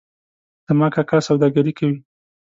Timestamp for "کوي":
1.79-1.97